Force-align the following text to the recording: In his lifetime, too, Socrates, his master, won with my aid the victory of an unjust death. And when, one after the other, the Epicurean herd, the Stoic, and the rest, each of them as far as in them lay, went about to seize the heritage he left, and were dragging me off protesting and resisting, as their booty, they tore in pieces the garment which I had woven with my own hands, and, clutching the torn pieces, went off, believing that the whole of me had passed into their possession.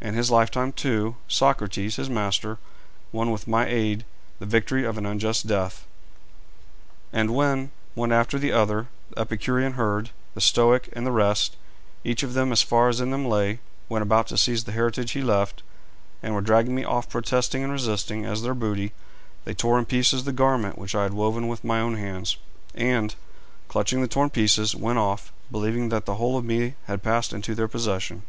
In 0.00 0.14
his 0.14 0.30
lifetime, 0.30 0.70
too, 0.70 1.16
Socrates, 1.26 1.96
his 1.96 2.08
master, 2.08 2.58
won 3.10 3.32
with 3.32 3.48
my 3.48 3.66
aid 3.66 4.04
the 4.38 4.46
victory 4.46 4.84
of 4.84 4.96
an 4.96 5.04
unjust 5.04 5.48
death. 5.48 5.84
And 7.12 7.34
when, 7.34 7.72
one 7.96 8.12
after 8.12 8.38
the 8.38 8.52
other, 8.52 8.86
the 9.10 9.18
Epicurean 9.22 9.72
herd, 9.72 10.10
the 10.36 10.40
Stoic, 10.40 10.90
and 10.92 11.04
the 11.04 11.10
rest, 11.10 11.56
each 12.04 12.22
of 12.22 12.34
them 12.34 12.52
as 12.52 12.62
far 12.62 12.88
as 12.88 13.00
in 13.00 13.10
them 13.10 13.26
lay, 13.26 13.58
went 13.88 14.04
about 14.04 14.28
to 14.28 14.38
seize 14.38 14.62
the 14.62 14.70
heritage 14.70 15.10
he 15.10 15.22
left, 15.22 15.64
and 16.22 16.36
were 16.36 16.40
dragging 16.40 16.76
me 16.76 16.84
off 16.84 17.08
protesting 17.08 17.64
and 17.64 17.72
resisting, 17.72 18.24
as 18.24 18.42
their 18.42 18.54
booty, 18.54 18.92
they 19.44 19.54
tore 19.54 19.76
in 19.80 19.86
pieces 19.86 20.22
the 20.22 20.30
garment 20.30 20.78
which 20.78 20.94
I 20.94 21.02
had 21.02 21.14
woven 21.14 21.48
with 21.48 21.64
my 21.64 21.80
own 21.80 21.96
hands, 21.96 22.36
and, 22.76 23.12
clutching 23.66 24.02
the 24.02 24.06
torn 24.06 24.30
pieces, 24.30 24.76
went 24.76 25.00
off, 25.00 25.32
believing 25.50 25.88
that 25.88 26.06
the 26.06 26.14
whole 26.14 26.38
of 26.38 26.44
me 26.44 26.76
had 26.84 27.02
passed 27.02 27.32
into 27.32 27.56
their 27.56 27.66
possession. 27.66 28.22